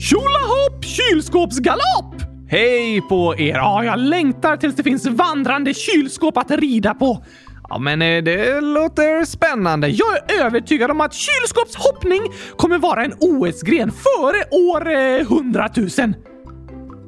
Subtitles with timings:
[0.00, 2.14] Tjolahopp kylskåpsgalopp!
[2.48, 3.54] Hej på er!
[3.54, 7.24] Ja, jag längtar tills det finns vandrande kylskåp att rida på.
[7.68, 9.88] Ja, men eh, det låter spännande.
[9.88, 12.22] Jag är övertygad om att kylskåpshoppning
[12.56, 15.88] kommer vara en OS-gren före år eh, 100 000.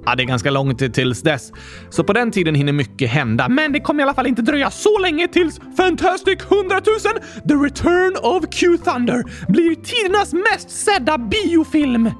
[0.07, 1.53] Ja, det är ganska långt tills dess,
[1.91, 3.49] så på den tiden hinner mycket hända.
[3.49, 6.83] Men det kommer i alla fall inte dröja så länge tills Fantastic 100 000
[7.49, 12.11] The Return of Q Thunder blir tidernas mest sedda biofilm.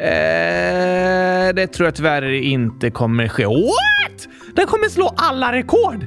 [0.00, 3.46] Eh, det tror jag tyvärr inte kommer ske.
[3.46, 4.28] What?
[4.54, 6.06] Den kommer slå alla rekord!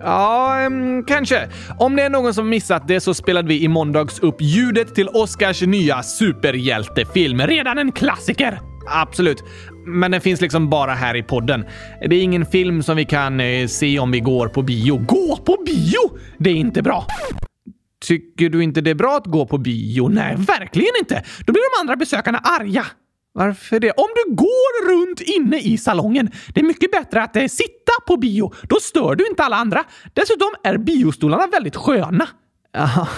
[0.00, 1.48] Ja, um, kanske.
[1.78, 5.08] Om det är någon som missat det så spelade vi i måndags upp ljudet till
[5.08, 7.40] Oscars nya superhjältefilm.
[7.40, 8.60] Redan en klassiker!
[8.86, 9.44] Absolut.
[9.86, 11.64] Men den finns liksom bara här i podden.
[12.08, 14.96] Det är ingen film som vi kan eh, se om vi går på bio.
[14.96, 16.18] Gå på bio?
[16.38, 17.06] Det är inte bra.
[18.06, 20.08] Tycker du inte det är bra att gå på bio?
[20.08, 21.24] Nej, verkligen inte.
[21.46, 22.86] Då blir de andra besökarna arga.
[23.36, 23.90] Varför det?
[23.90, 26.30] Om du går runt inne i salongen.
[26.54, 28.52] Det är mycket bättre att eh, sitta på bio.
[28.62, 29.84] Då stör du inte alla andra.
[30.12, 32.28] Dessutom är biostolarna väldigt sköna.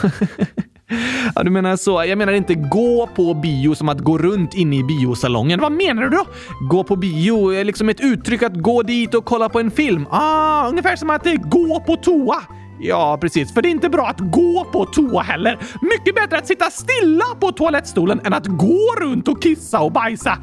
[1.35, 1.43] Ja.
[1.43, 2.05] du menar så.
[2.07, 5.61] Jag menar inte gå på bio som att gå runt inne i biosalongen.
[5.61, 6.27] Vad menar du då?
[6.71, 10.07] Gå på bio är liksom ett uttryck att gå dit och kolla på en film.
[10.11, 12.43] Ah, ungefär som att eh, gå på toa.
[12.81, 13.55] Ja, precis.
[13.55, 15.59] För det är inte bra att gå på toa heller.
[15.83, 20.39] Mycket bättre att sitta stilla på toalettstolen än att gå runt och kissa och bajsa.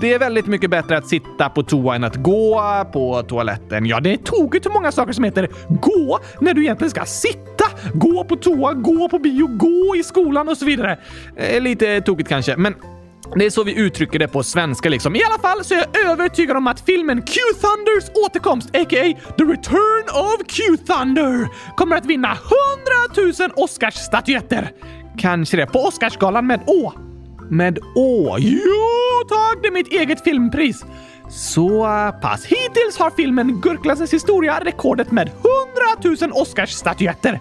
[0.00, 3.86] Det är väldigt mycket bättre att sitta på toa än att gå på toaletten.
[3.86, 7.64] Ja, det är tokigt hur många saker som heter gå när du egentligen ska sitta.
[7.94, 10.98] Gå på toa, gå på bio, gå i skolan och så vidare.
[11.36, 12.74] Eh, lite tokigt kanske, men
[13.34, 15.16] det är så vi uttrycker det på svenska liksom.
[15.16, 19.32] I alla fall så är jag övertygad om att filmen Q-Thunders återkomst, a.k.a.
[19.38, 22.28] The Return of Q-Thunder, kommer att vinna
[23.16, 24.70] 100 000 Oscarsstatyetter.
[25.18, 25.66] Kanske det.
[25.66, 26.92] På Oscarsgalan med Å.
[27.50, 28.36] Med Å?
[28.38, 30.84] Jo tack, det är mitt eget filmpris.
[31.28, 31.86] Så
[32.22, 32.44] pass.
[32.44, 35.30] Hittills har filmen Gurkglassens historia rekordet med
[36.02, 37.40] 100 000 Oscarsstatyetter.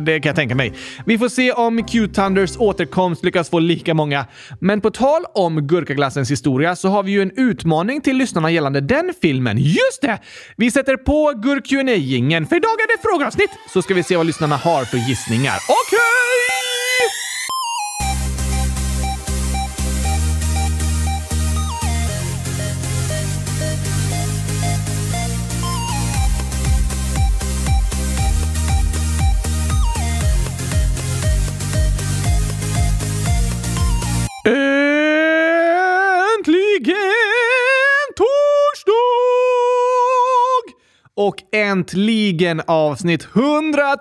[0.00, 0.72] Det kan jag tänka mig.
[1.06, 4.26] Vi får se om Q-Thunders återkomst lyckas få lika många.
[4.60, 8.80] Men på tal om Gurkaglassens historia så har vi ju en utmaning till lyssnarna gällande
[8.80, 9.58] den filmen.
[9.58, 10.18] Just det!
[10.56, 14.26] Vi sätter på gurk jingeln för idag är det frågeavsnitt så ska vi se vad
[14.26, 15.56] lyssnarna har för gissningar.
[15.68, 15.98] Okej!
[15.98, 16.53] Okay!
[41.54, 43.96] Äntligen avsnitt 100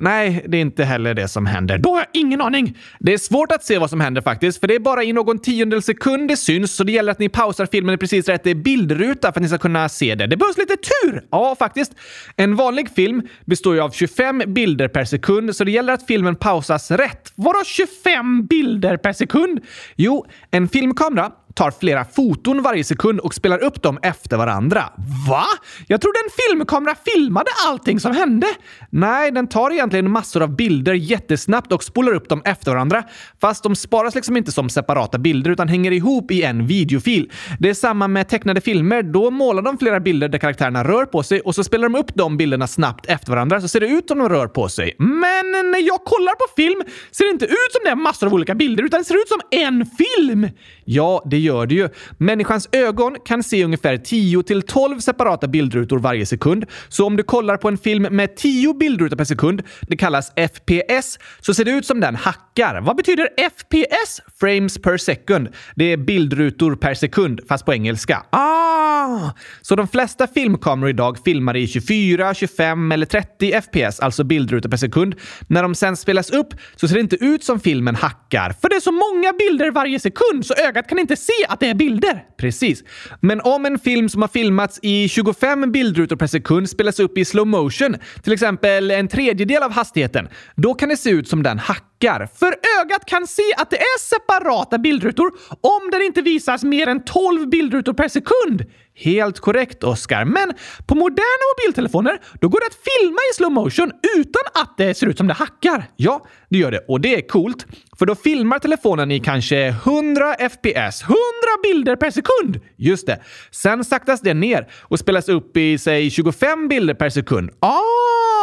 [0.00, 1.78] Nej, det är inte heller det som händer.
[1.78, 2.78] Då har jag ingen aning.
[2.98, 5.38] Det är svårt att se vad som händer faktiskt, för det är bara i någon
[5.38, 9.32] tiondel sekund det syns, så det gäller att ni pausar filmen i precis rätt bildruta
[9.32, 10.26] för att ni ska kunna se det.
[10.26, 11.24] Det behövs lite tur!
[11.30, 11.92] Ja, faktiskt.
[12.36, 16.36] En vanlig film består ju av 25 bilder per sekund, så det gäller att filmen
[16.36, 17.32] pausas rätt.
[17.34, 19.60] Vadå 25 bilder per sekund?
[19.96, 24.84] Jo, en filmkamera tar flera foton varje sekund och spelar upp dem efter varandra.
[25.28, 25.44] Va?
[25.86, 28.46] Jag trodde en filmkamera filmade allting som hände.
[28.90, 33.02] Nej, den tar egentligen massor av bilder jättesnabbt och spolar upp dem efter varandra.
[33.40, 37.30] Fast de sparas liksom inte som separata bilder utan hänger ihop i en videofil.
[37.58, 39.02] Det är samma med tecknade filmer.
[39.02, 42.14] Då målar de flera bilder där karaktärerna rör på sig och så spelar de upp
[42.14, 44.94] de bilderna snabbt efter varandra så ser det ut som de rör på sig.
[44.98, 48.34] Men när jag kollar på film ser det inte ut som det är massor av
[48.34, 50.48] olika bilder utan det ser ut som en film.
[50.84, 51.88] Ja, det gör det ju.
[52.18, 56.64] Människans ögon kan se ungefär 10 till 12 separata bildrutor varje sekund.
[56.88, 61.18] Så om du kollar på en film med 10 bildrutor per sekund det kallas FPS,
[61.40, 62.80] så ser det ut som den hackar.
[62.80, 64.20] Vad betyder FPS?
[64.40, 65.48] Frames per second.
[65.74, 68.22] Det är bildrutor per sekund, fast på engelska.
[68.30, 68.85] Ah!
[69.06, 69.30] Ah!
[69.62, 74.76] Så de flesta filmkameror idag filmar i 24, 25 eller 30 FPS, alltså bildrutor per
[74.76, 75.14] sekund.
[75.48, 78.76] När de sen spelas upp så ser det inte ut som filmen hackar, för det
[78.76, 82.24] är så många bilder varje sekund så ögat kan inte se att det är bilder.
[82.36, 82.82] Precis.
[83.20, 87.24] Men om en film som har filmats i 25 bildrutor per sekund spelas upp i
[87.24, 91.58] slow motion, till exempel en tredjedel av hastigheten, då kan det se ut som den
[91.58, 91.95] hackar.
[92.38, 97.04] För ögat kan se att det är separata bildrutor om den inte visas mer än
[97.04, 98.64] 12 bildrutor per sekund.
[98.98, 100.24] Helt korrekt, Oskar.
[100.24, 100.52] Men
[100.86, 105.06] på moderna mobiltelefoner, då går det att filma i slow motion utan att det ser
[105.06, 105.84] ut som det hackar.
[105.96, 106.84] Ja, det gör det.
[106.88, 107.66] Och det är coolt.
[107.98, 111.16] För då filmar telefonen i kanske 100 FPS, 100
[111.62, 112.60] bilder per sekund.
[112.76, 113.20] Just det.
[113.50, 117.50] Sen saktas det ner och spelas upp i, säg, 25 bilder per sekund.
[117.60, 118.35] Ah!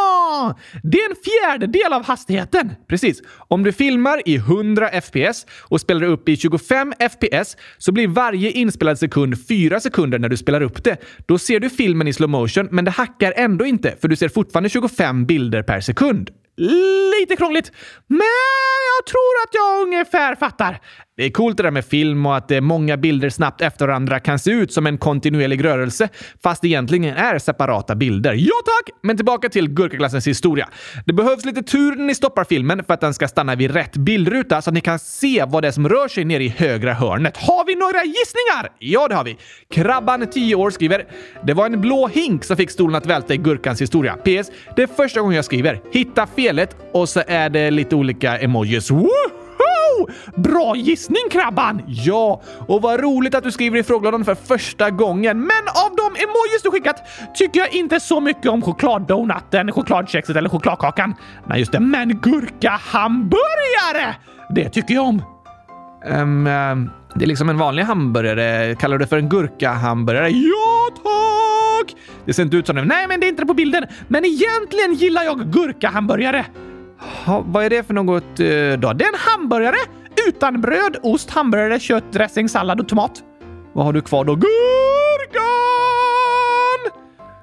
[0.82, 2.72] Det är en fjärdedel av hastigheten.
[2.88, 3.22] Precis.
[3.48, 8.50] Om du filmar i 100 FPS och spelar upp i 25 FPS så blir varje
[8.50, 10.96] inspelad sekund 4 sekunder när du spelar upp det.
[11.26, 14.28] Då ser du filmen i slow motion, men det hackar ändå inte för du ser
[14.28, 16.30] fortfarande 25 bilder per sekund.
[16.56, 17.72] Lite krångligt,
[18.06, 18.20] men
[18.98, 20.80] jag tror att jag ungefär fattar.
[21.16, 24.20] Det är coolt det där med film och att eh, många bilder snabbt efter varandra
[24.20, 26.08] kan se ut som en kontinuerlig rörelse,
[26.42, 28.32] fast det egentligen är separata bilder.
[28.32, 28.96] Ja tack!
[29.02, 30.68] Men tillbaka till gurkaglassens historia.
[31.06, 33.96] Det behövs lite tur när ni stoppar filmen för att den ska stanna vid rätt
[33.96, 36.94] bildruta så att ni kan se vad det är som rör sig nere i högra
[36.94, 37.36] hörnet.
[37.36, 38.76] Har vi några gissningar?
[38.78, 39.36] Ja, det har vi.
[39.70, 41.06] Krabban, 10 år, skriver
[41.44, 44.16] “Det var en blå hink som fick stolen att välta i gurkans historia.
[44.16, 44.50] PS.
[44.76, 45.80] Det är första gången jag skriver.
[45.92, 48.90] Hitta felet och så är det lite olika emojis.
[49.98, 50.06] Woo!
[50.42, 51.82] Bra gissning Krabban!
[51.86, 55.40] Ja, och vad roligt att du skriver i frågelådan för första gången.
[55.40, 56.96] Men av de emojis du skickat
[57.34, 61.14] tycker jag inte så mycket om chokladdonaten, chokladkexet eller chokladkakan.
[61.46, 61.80] Nej, just det.
[61.80, 64.14] Men gurka-hamburgare!
[64.54, 65.22] Det tycker jag om.
[66.06, 68.74] Um, um, det är liksom en vanlig hamburgare.
[68.74, 70.28] Kallar du det för en gurka-hamburgare?
[70.28, 71.96] Ja, tack!
[72.24, 72.84] Det ser inte ut som det.
[72.84, 73.84] Nej, men det är inte det på bilden.
[74.08, 76.44] Men egentligen gillar jag gurka-hamburgare.
[77.26, 78.92] Ha, vad är det för något eh, då?
[78.92, 79.76] Det är en hamburgare
[80.28, 83.22] utan bröd, ost, hamburgare, kött, dressing, sallad och tomat.
[83.72, 84.34] Vad har du kvar då?
[84.34, 85.44] Gurkan!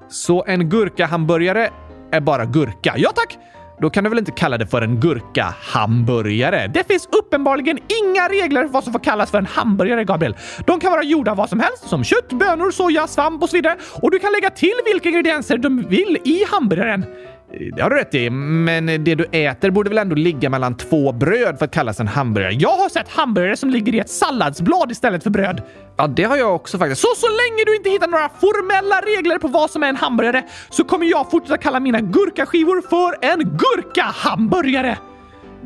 [0.08, 1.70] Så en gurkahamburgare
[2.12, 2.94] är bara gurka?
[2.96, 3.38] Ja tack!
[3.80, 6.66] Då kan du väl inte kalla det för en gurkahamburgare?
[6.74, 10.36] Det finns uppenbarligen inga regler för vad som får kallas för en hamburgare, Gabriel.
[10.66, 13.56] De kan vara gjorda av vad som helst, som kött, bönor, soja, svamp och så
[13.56, 13.76] vidare.
[14.02, 17.04] Och du kan lägga till vilka ingredienser du vill i hamburgaren.
[17.52, 21.12] Det har du rätt i, men det du äter borde väl ändå ligga mellan två
[21.12, 22.52] bröd för att kallas en hamburgare?
[22.54, 25.62] Jag har sett hamburgare som ligger i ett salladsblad istället för bröd.
[25.96, 27.00] Ja, det har jag också faktiskt.
[27.00, 30.42] Så så länge du inte hittar några formella regler på vad som är en hamburgare
[30.70, 34.98] så kommer jag fortsätta kalla mina gurkaskivor för en gurka-hamburgare.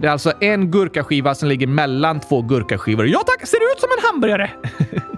[0.01, 3.07] Det är alltså en gurkaskiva som ligger mellan två gurkaskivor.
[3.07, 4.51] Ja tack, ser ut som en hamburgare.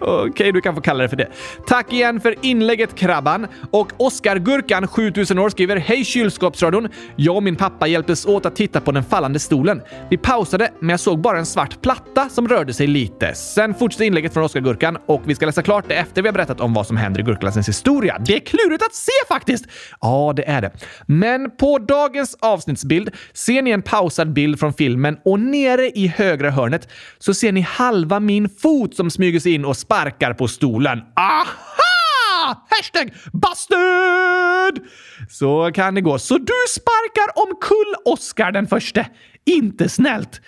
[0.00, 1.28] Okej, okay, du kan få kalla det för det.
[1.66, 3.46] Tack igen för inlägget Krabban.
[3.70, 6.88] Och Oskar Gurkan, 7000 år, skriver Hej kylskåpsradion!
[7.16, 9.82] Jag och min pappa hjälptes åt att titta på den fallande stolen.
[10.10, 13.34] Vi pausade, men jag såg bara en svart platta som rörde sig lite.
[13.34, 16.32] Sen fortsatte inlägget från Oskar Gurkan och vi ska läsa klart det efter vi har
[16.32, 18.18] berättat om vad som händer i gurklassens historia.
[18.26, 19.66] Det är klurigt att se faktiskt!
[20.00, 20.70] Ja, det är det.
[21.06, 26.50] Men på dagens avsnittsbild ser ni en pausad bild från filmen och nere i högra
[26.50, 30.98] hörnet så ser ni halva min fot som smyger sig in och sparkar på stolen.
[31.16, 32.64] Aha!
[32.68, 34.88] Hashtag busted!
[35.28, 36.18] Så kan det gå.
[36.18, 39.06] Så du sparkar omkull Oscar den förste.
[39.44, 40.40] Inte snällt.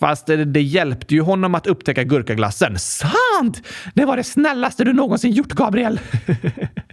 [0.00, 2.78] Fast det, det hjälpte ju honom att upptäcka gurkaglassen.
[2.78, 3.62] Sant!
[3.94, 6.00] Det var det snällaste du någonsin gjort, Gabriel.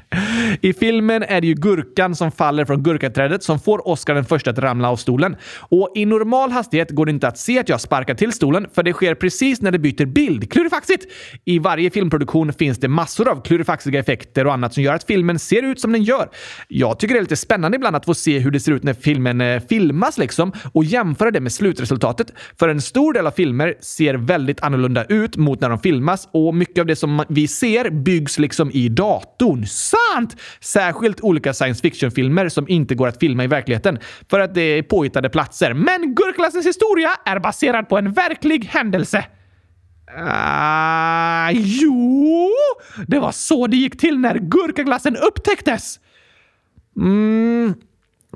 [0.62, 4.52] I filmen är det ju gurkan som faller från gurkaträdet som får Oscar den första
[4.52, 5.36] att ramla av stolen.
[5.60, 8.84] Och i normal hastighet går det inte att se att jag sparkar till stolen, för
[8.84, 10.52] det sker precis när det byter bild.
[10.52, 11.06] Klurifaxigt!
[11.46, 15.40] I varje filmproduktion finns det massor av klurifaxiga effekter och annat som gör att filmen
[15.40, 16.30] ser ut som den gör.
[16.68, 18.94] Jag tycker det är lite spännande ibland att få se hur det ser ut när
[18.94, 22.34] filmen eh, filmas liksom och jämföra det med slutresultatet.
[22.60, 26.56] För en stor del av filmer ser väldigt annorlunda ut mot när de filmas och
[26.56, 30.05] mycket av det som vi ser byggs liksom i datorn sant!
[30.60, 34.84] Särskilt olika science fiction-filmer som inte går att filma i verkligheten för att det är
[34.84, 35.74] påhittade platser.
[35.74, 39.26] Men Gurklassens historia är baserad på en verklig händelse.
[40.18, 42.50] Uh, jo,
[43.08, 46.00] det var så det gick till när gurkaglassen upptäcktes.
[47.02, 47.74] Mm,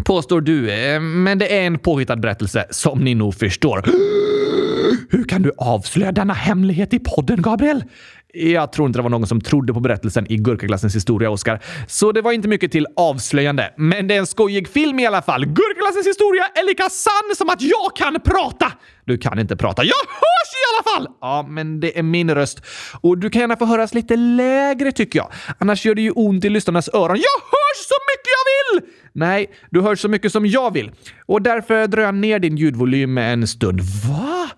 [0.05, 3.83] påstår du, eh, men det är en påhittad berättelse som ni nog förstår.
[5.09, 7.83] Hur kan du avslöja denna hemlighet i podden, Gabriel?
[8.33, 11.63] Jag tror inte det var någon som trodde på berättelsen i Gurkaglassens historia, Oscar.
[11.87, 13.73] Så det var inte mycket till avslöjande.
[13.77, 15.45] Men det är en skojig film i alla fall.
[15.45, 18.71] Gurkaglassens historia är lika sann som att jag kan prata!
[19.05, 19.83] Du kan inte prata.
[19.83, 21.15] Jag hörs i alla fall!
[21.21, 22.61] Ja, men det är min röst.
[23.01, 25.31] Och du kan gärna få höras lite lägre tycker jag.
[25.57, 27.17] Annars gör det ju ont i lyssnarnas öron.
[27.17, 28.93] Jag hörs så mycket jag vill!
[29.13, 30.91] Nej, du hörs så mycket som jag vill.
[31.25, 33.81] Och därför drar jag ner din ljudvolym en stund.
[33.81, 34.49] Va?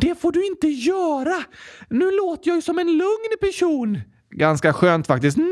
[0.00, 1.44] Det får du inte göra!
[1.88, 4.00] Nu låter jag ju som en lugn person.
[4.30, 5.36] Ganska skönt faktiskt.
[5.36, 5.46] Nej!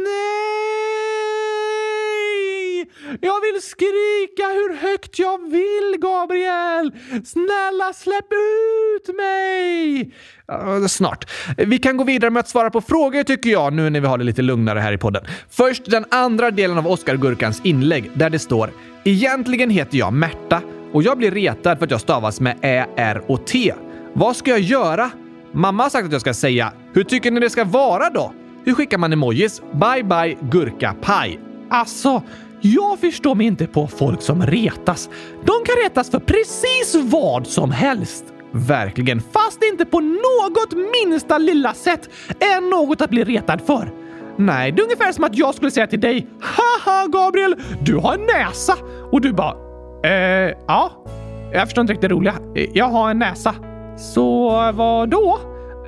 [3.21, 6.93] Jag vill skrika hur högt jag vill, Gabriel!
[7.25, 10.01] Snälla släpp ut mig!
[10.53, 11.31] Uh, snart.
[11.57, 14.19] Vi kan gå vidare med att svara på frågor tycker jag, nu när vi har
[14.19, 15.25] det lite lugnare här i podden.
[15.51, 18.71] Först den andra delen av Oskar Gurkans inlägg där det står
[19.05, 20.63] “Egentligen heter jag Märta
[20.93, 23.75] och jag blir retad för att jag stavas med Ä, R och T.
[24.19, 25.11] Vad ska jag göra?
[25.53, 28.33] Mamma har sagt att jag ska säga “Hur tycker ni det ska vara då?”
[28.65, 29.63] Hur skickar man emojis?
[29.73, 31.41] Bye bye gurka paj.
[31.71, 32.23] Alltså,
[32.61, 35.11] jag förstår mig inte på folk som retas.
[35.45, 38.25] De kan retas för precis vad som helst.
[38.51, 42.09] Verkligen, fast inte på något minsta lilla sätt
[42.41, 43.93] är något att bli retad för.
[44.37, 48.15] Nej, det är ungefär som att jag skulle säga till dig “Haha Gabriel, du har
[48.15, 48.75] en näsa”
[49.13, 49.57] och du bara
[50.05, 51.05] “Eh, ja,
[51.53, 52.35] jag förstår inte riktigt det roliga.
[52.73, 53.55] Jag har en näsa.”
[53.99, 55.39] Så vad då?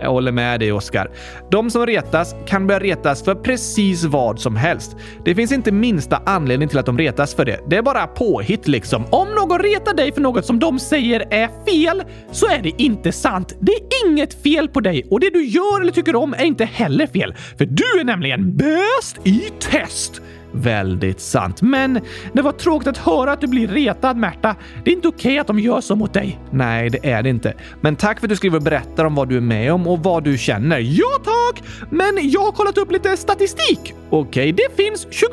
[0.00, 1.10] Jag håller med dig, Oskar.
[1.50, 4.96] De som retas kan börja retas för precis vad som helst.
[5.24, 7.60] Det finns inte minsta anledning till att de retas för det.
[7.66, 9.04] Det är bara påhitt liksom.
[9.10, 13.12] Om någon retar dig för något som de säger är fel, så är det inte
[13.12, 13.54] sant.
[13.60, 16.64] Det är inget fel på dig och det du gör eller tycker om är inte
[16.64, 17.34] heller fel.
[17.58, 20.22] För du är nämligen bäst i test!
[20.52, 21.62] Väldigt sant.
[21.62, 22.00] Men
[22.32, 24.56] det var tråkigt att höra att du blir retad, Märta.
[24.84, 26.38] Det är inte okej okay att de gör så mot dig.
[26.50, 27.54] Nej, det är det inte.
[27.80, 29.98] Men tack för att du skriver och berättar om vad du är med om och
[29.98, 30.78] vad du känner.
[30.78, 31.62] Ja, tack!
[31.90, 33.94] Men jag har kollat upp lite statistik.
[34.10, 35.30] Okej, okay, det finns 24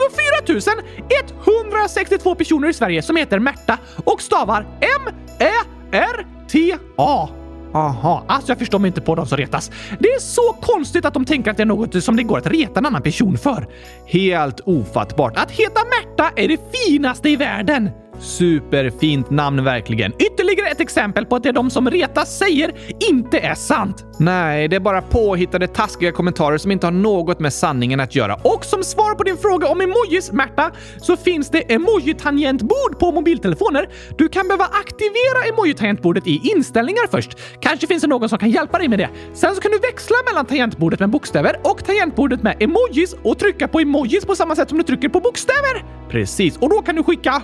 [1.72, 6.28] 162 personer i Sverige som heter Märta och stavar M-Ä-R-T-A.
[7.74, 9.72] Aha, alltså jag förstår mig inte på de som retas.
[10.00, 12.48] Det är så konstigt att de tänker att det är något som det går att
[12.48, 13.68] reta en annan person för.
[14.06, 15.38] Helt ofattbart.
[15.38, 17.90] Att heta Märta är det finaste i världen.
[18.20, 20.14] Superfint namn verkligen.
[20.20, 22.76] Ytterligare ett exempel på att det de som retas säger
[23.10, 24.04] inte är sant.
[24.20, 28.36] Nej, det är bara påhittade taskiga kommentarer som inte har något med sanningen att göra.
[28.36, 30.72] Och som svar på din fråga om emojis, Märta,
[31.02, 33.90] så finns det emoji-tangentbord på mobiltelefoner.
[34.18, 37.38] Du kan behöva aktivera emoji-tangentbordet i inställningar först.
[37.60, 39.10] Kanske finns det någon som kan hjälpa dig med det.
[39.34, 43.68] Sen så kan du växla mellan tangentbordet med bokstäver och tangentbordet med emojis och trycka
[43.68, 45.86] på emojis på samma sätt som du trycker på bokstäver.
[46.10, 47.44] Precis, och då kan du skicka 100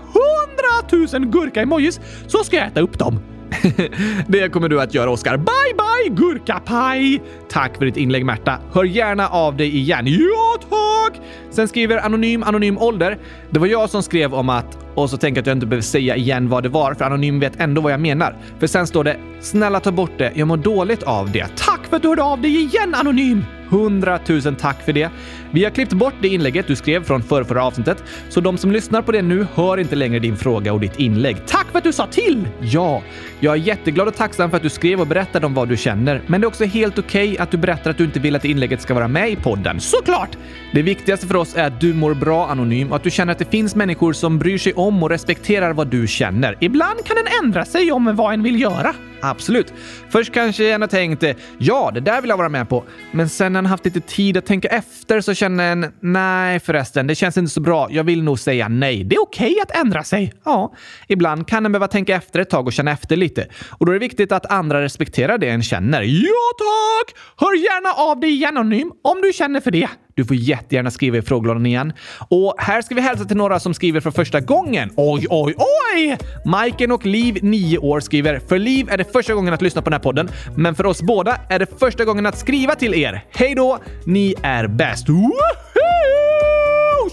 [1.13, 3.20] 000 gurka-emojis så ska jag äta upp dem.
[4.27, 5.38] det kommer du att göra, Oskar.
[5.38, 7.22] Bye, bye, gurkapaj!
[7.50, 8.60] Tack för ditt inlägg, Märta.
[8.74, 10.05] Hör gärna av dig igen.
[10.08, 11.22] Ja, tack!
[11.51, 13.17] Sen skriver Anonym Anonym Ålder.
[13.50, 14.77] Det var jag som skrev om att...
[14.96, 17.39] Och så tänker jag att jag inte behöver säga igen vad det var, för Anonym
[17.39, 18.36] vet ändå vad jag menar.
[18.60, 21.48] För sen står det “Snälla ta bort det, jag mår dåligt av det”.
[21.55, 23.46] Tack för att du hörde av dig igen, Anonym!
[23.70, 25.10] Hundratusen tack för det.
[25.53, 29.01] Vi har klippt bort det inlägget du skrev från förra, avsnittet, så de som lyssnar
[29.01, 31.38] på det nu hör inte längre din fråga och ditt inlägg.
[31.48, 32.48] Tack för att du sa till!
[32.62, 33.01] Ja,
[33.39, 36.22] jag är jätteglad och tacksam för att du skrev och berättade om vad du känner,
[36.27, 38.45] men det är också helt okej okay att du berättar att du inte vill att
[38.45, 39.79] inlägget ska vara med i podden.
[39.79, 40.38] Såklart!
[40.74, 43.39] Det viktigaste för oss är att du mår bra anonym och att du känner att
[43.39, 46.57] det finns människor som bryr sig om och respekterar vad du känner.
[46.60, 48.95] Ibland kan en ändra sig om vad en vill göra.
[49.25, 49.74] Absolut.
[50.10, 52.83] Först kanske en har tänkt eh, ja, det där vill jag vara med på.
[53.12, 57.08] Men sen när en haft lite tid att tänka efter så känner en nej förresten,
[57.08, 57.88] det känns inte så bra.
[57.92, 59.04] Jag vill nog säga nej.
[59.04, 60.34] Det är okej okay att ändra sig.
[60.46, 60.74] Ja,
[61.08, 63.48] ibland kan en behöva tänka efter ett tag och känna efter lite.
[63.70, 66.02] Och då är det viktigt att andra respekterar det en känner.
[66.02, 67.16] Ja tack!
[67.38, 69.90] Hör gärna av dig igen anonym om du känner för det.
[70.15, 71.93] Du får jättegärna skriva i frågelådan igen.
[72.29, 74.89] Och här ska vi hälsa till några som skriver för första gången.
[74.96, 76.17] Oj, oj, oj!
[76.46, 79.89] Majken och Liv, 9 år, skriver “För Liv är det första gången att lyssna på
[79.89, 83.25] den här podden, men för oss båda är det första gången att skriva till er.
[83.32, 83.79] Hej då!
[84.05, 85.08] Ni är bäst!”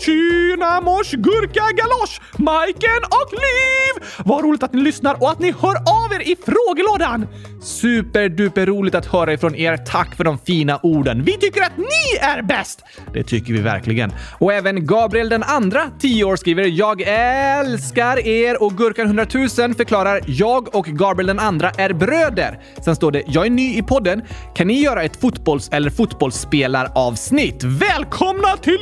[0.01, 2.21] Tjena mors gurka galosch!
[2.39, 4.11] Majken och Liv!
[4.25, 7.27] Vad roligt att ni lyssnar och att ni hör av er i frågelådan!
[7.63, 9.77] Superduper roligt att höra ifrån er.
[9.77, 11.23] Tack för de fina orden.
[11.25, 12.81] Vi tycker att ni är bäst!
[13.13, 14.13] Det tycker vi verkligen.
[14.39, 19.49] Och även Gabriel den andra, 10 år, skriver “Jag älskar er” och Gurkan 100 000
[19.75, 22.59] förklarar “Jag och Gabriel den andra är bröder”.
[22.85, 24.23] Sen står det “Jag är ny i podden.
[24.55, 27.65] Kan ni göra ett fotbolls eller fotbollsspelar-avsnitt?
[27.65, 28.79] Välkomna till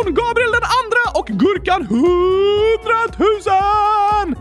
[0.00, 1.98] kylskåpsradion Gabriel den andra och Gurkan 100
[4.26, 4.36] 000!”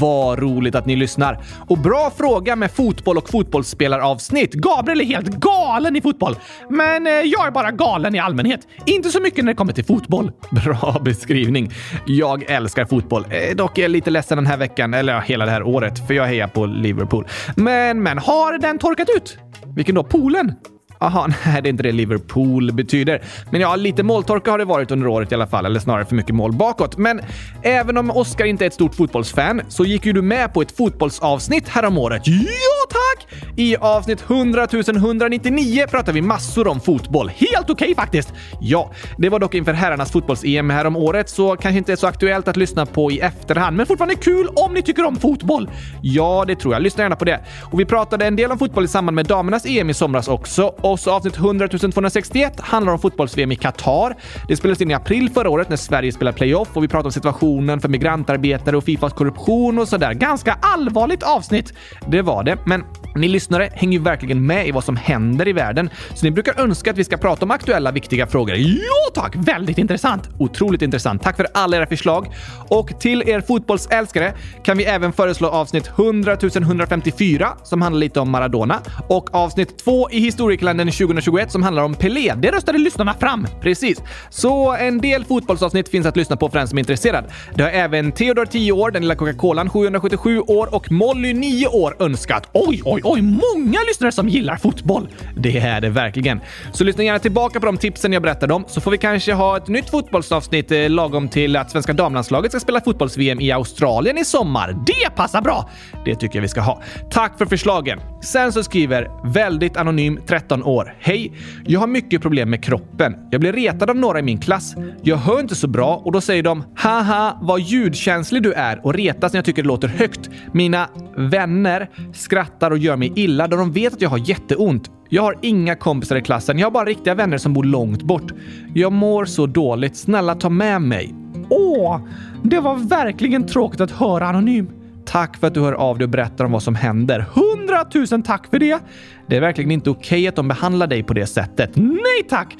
[0.00, 1.38] Vad roligt att ni lyssnar!
[1.68, 4.54] Och bra fråga med fotboll och fotbollsspelaravsnitt.
[4.54, 6.36] Gabriel är helt galen i fotboll,
[6.68, 8.60] men eh, jag är bara galen i allmänhet.
[8.86, 10.32] Inte så mycket när det kommer till fotboll.
[10.50, 11.72] Bra beskrivning.
[12.06, 13.24] Jag älskar fotboll.
[13.30, 16.06] Eh, dock är jag lite ledsen den här veckan, eller ja, hela det här året,
[16.06, 17.26] för jag hejar på Liverpool.
[17.56, 19.38] Men, men, har den torkat ut?
[19.76, 20.04] Vilken då?
[20.04, 20.54] Poolen?
[21.02, 23.22] Aha, nej, det är inte det Liverpool betyder.
[23.50, 26.14] Men ja, lite måltorka har det varit under året i alla fall, eller snarare för
[26.14, 26.96] mycket mål bakåt.
[26.96, 27.20] Men
[27.62, 30.76] även om Oskar inte är ett stort fotbollsfan så gick ju du med på ett
[30.76, 32.22] fotbollsavsnitt häromåret.
[32.26, 33.09] Ja, tack!
[33.56, 37.28] I avsnitt 100 199 pratar vi massor om fotboll.
[37.28, 38.32] Helt okej okay, faktiskt.
[38.60, 42.56] Ja, det var dock inför herrarnas fotbolls-EM häromåret, så kanske inte är så aktuellt att
[42.56, 45.70] lyssna på i efterhand, men fortfarande kul om ni tycker om fotboll.
[46.02, 46.82] Ja, det tror jag.
[46.82, 47.40] Lyssna gärna på det.
[47.72, 50.62] Och vi pratade en del om fotboll i samband med damernas EM i somras också
[50.62, 54.16] och så avsnitt 100 261 handlar om fotbolls-VM i Qatar.
[54.48, 57.12] Det spelades in i april förra året när Sverige spelade playoff och vi pratade om
[57.12, 60.14] situationen för migrantarbetare och Fifas korruption och sådär.
[60.14, 61.72] Ganska allvarligt avsnitt.
[62.06, 65.52] Det var det, men ni lyssnare hänger ju verkligen med i vad som händer i
[65.52, 68.54] världen, så ni brukar önska att vi ska prata om aktuella viktiga frågor.
[68.56, 69.36] Ja tack!
[69.36, 70.28] Väldigt intressant!
[70.38, 71.22] Otroligt intressant.
[71.22, 72.26] Tack för alla era förslag.
[72.68, 78.30] Och till er fotbollsälskare kan vi även föreslå avsnitt 100 154 som handlar lite om
[78.30, 82.34] Maradona och avsnitt 2 i historiekalendern 2021 som handlar om Pelé.
[82.36, 83.46] Det röstade lyssnarna fram.
[83.60, 84.02] Precis.
[84.30, 87.24] Så en del fotbollsavsnitt finns att lyssna på för den som är intresserad.
[87.54, 91.96] Det har även Theodor 10 år, den lilla Coca-Colan 777 år och Molly 9 år
[91.98, 92.50] önskat.
[92.52, 93.22] Oj, oj, oj!
[93.22, 95.08] Många lyssnare som gillar fotboll!
[95.36, 96.40] Det är det verkligen.
[96.72, 99.56] Så lyssna gärna tillbaka på de tipsen jag berättade om så får vi kanske ha
[99.56, 104.24] ett nytt fotbollsavsnitt eh, lagom till att svenska damlandslaget ska spela fotbolls-VM i Australien i
[104.24, 104.76] sommar.
[104.86, 105.70] Det passar bra!
[106.04, 106.82] Det tycker jag vi ska ha.
[107.10, 108.00] Tack för förslagen!
[108.22, 110.94] Sen så skriver väldigt anonym 13 år.
[110.98, 111.32] Hej!
[111.66, 113.16] Jag har mycket problem med kroppen.
[113.30, 114.74] Jag blir retad av några i min klass.
[115.02, 118.94] Jag hör inte så bra och då säger de “haha, vad ljudkänslig du är” och
[118.94, 120.30] retas när jag tycker det låter högt.
[120.52, 124.90] Mina vänner skrattar och gör mig illa då de vet att jag har jätteont.
[125.08, 126.58] Jag har inga kompisar i klassen.
[126.58, 128.32] Jag har bara riktiga vänner som bor långt bort.
[128.74, 129.96] Jag mår så dåligt.
[129.96, 131.14] Snälla ta med mig.
[131.50, 132.00] Åh,
[132.42, 134.68] det var verkligen tråkigt att höra Anonym.
[135.04, 137.24] Tack för att du hör av dig och berättar om vad som händer.
[137.34, 138.78] Hundratusen tack för det!
[139.26, 141.70] Det är verkligen inte okej okay att de behandlar dig på det sättet.
[141.76, 142.56] Nej tack!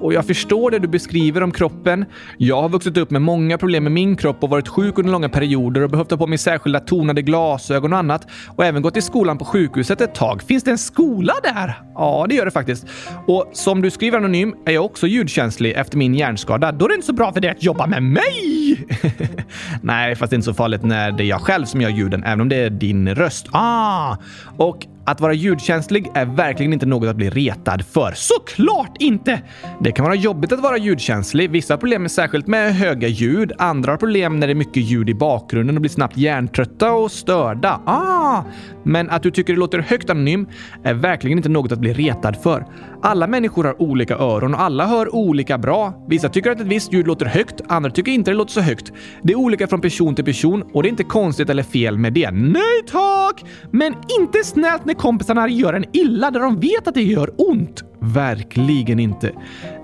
[0.00, 2.04] Och jag förstår det du beskriver om kroppen.
[2.38, 5.28] Jag har vuxit upp med många problem med min kropp och varit sjuk under långa
[5.28, 8.26] perioder och behövt ha på mig särskilda tonade glasögon och annat.
[8.56, 10.42] Och även gått i skolan på sjukhuset ett tag.
[10.42, 11.82] Finns det en skola där?
[11.94, 12.86] Ja, det gör det faktiskt.
[13.26, 16.72] Och som du skriver anonym är jag också ljudkänslig efter min hjärnskada.
[16.72, 18.86] Då är det inte så bra för dig att jobba med mig!
[19.82, 22.24] Nej, fast det är inte så farligt när det är jag själv som gör ljuden,
[22.24, 23.48] även om det är din röst.
[23.52, 24.16] Ah!
[24.56, 28.12] Och att vara ljudkänslig är verkligen inte något att bli retad för.
[28.16, 29.42] Såklart inte!
[29.80, 31.50] Det kan vara jobbigt att vara ljudkänslig.
[31.50, 33.52] Vissa har problem särskilt med höga ljud.
[33.58, 37.12] Andra har problem när det är mycket ljud i bakgrunden och blir snabbt hjärntrötta och
[37.12, 37.80] störda.
[37.86, 38.42] Ah!
[38.82, 40.46] Men att du tycker det låter högt anonym
[40.84, 42.66] är verkligen inte något att bli retad för.
[43.02, 46.04] Alla människor har olika öron och alla hör olika bra.
[46.08, 48.92] Vissa tycker att ett visst ljud låter högt, andra tycker inte det låter så högt.
[49.22, 52.12] Det är olika från person till person och det är inte konstigt eller fel med
[52.12, 52.30] det.
[52.30, 53.44] Nej tack!
[53.70, 57.84] Men inte snällt när kompisarna gör en illa där de vet att det gör ont.
[58.00, 59.32] Verkligen inte.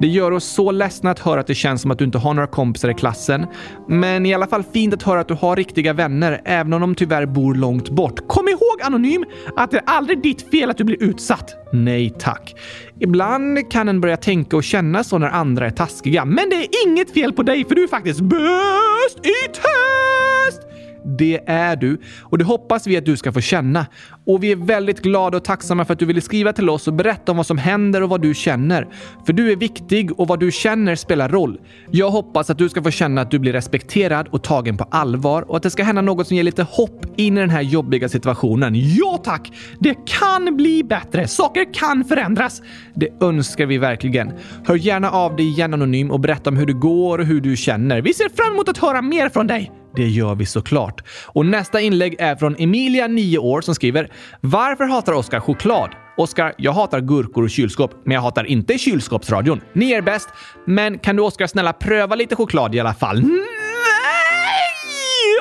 [0.00, 2.34] Det gör oss så ledsna att höra att det känns som att du inte har
[2.34, 3.46] några kompisar i klassen.
[3.88, 6.94] Men i alla fall fint att höra att du har riktiga vänner, även om de
[6.94, 8.28] tyvärr bor långt bort.
[8.28, 9.24] Kom ihåg Anonym
[9.56, 11.54] att det är aldrig ditt fel att du blir utsatt.
[11.72, 12.54] Nej tack.
[13.00, 16.68] Ibland kan en börja tänka och känna så när andra är taskiga, men det är
[16.86, 20.69] inget fel på dig för du är faktiskt bäst i test!
[21.04, 23.86] Det är du och det hoppas vi att du ska få känna.
[24.26, 26.94] Och vi är väldigt glada och tacksamma för att du ville skriva till oss och
[26.94, 28.88] berätta om vad som händer och vad du känner.
[29.26, 31.60] För du är viktig och vad du känner spelar roll.
[31.90, 35.50] Jag hoppas att du ska få känna att du blir respekterad och tagen på allvar
[35.50, 38.08] och att det ska hända något som ger lite hopp in i den här jobbiga
[38.08, 38.72] situationen.
[38.74, 39.52] Ja tack!
[39.78, 41.28] Det kan bli bättre.
[41.28, 42.62] Saker kan förändras.
[42.94, 44.32] Det önskar vi verkligen.
[44.66, 47.56] Hör gärna av dig igen Anonym och berätta om hur det går och hur du
[47.56, 48.00] känner.
[48.00, 49.79] Vi ser fram emot att höra mer från dig.
[49.96, 51.02] Det gör vi såklart.
[51.26, 56.54] Och nästa inlägg är från Emilia, 9 år, som skriver “Varför hatar Oskar choklad?” Oskar,
[56.58, 59.60] jag hatar gurkor och kylskåp, men jag hatar inte kylskåpsradion.
[59.72, 60.28] Ni är bäst,
[60.66, 63.18] men kan du Oskar snälla pröva lite choklad i alla fall?
[63.18, 63.49] Mm.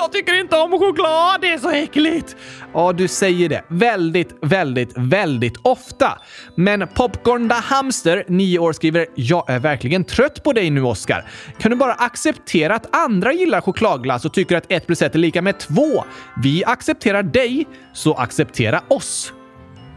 [0.10, 2.36] Jag tycker inte om choklad, det är så äckligt!
[2.74, 6.18] Ja, du säger det väldigt, väldigt, väldigt ofta.
[6.56, 11.26] Men Popcorn the Hamster, 9 år, skriver “Jag är verkligen trött på dig nu, Oscar.
[11.60, 15.20] Kan du bara acceptera att andra gillar chokladglass och tycker att 1 plus 1 är
[15.20, 16.04] lika med 2?
[16.44, 19.34] Vi accepterar dig, så acceptera oss.”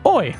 [0.04, 0.36] Oj!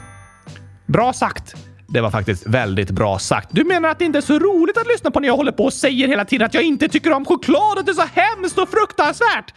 [0.86, 1.54] Bra sagt.
[1.92, 3.48] Det var faktiskt väldigt bra sagt.
[3.52, 5.64] Du menar att det inte är så roligt att lyssna på när jag håller på
[5.64, 8.08] och säger hela tiden att jag inte tycker om choklad och att det är så
[8.12, 9.54] hemskt och fruktansvärt?